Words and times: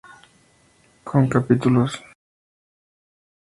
Con 1.09 1.23
capítulos. 1.33 1.91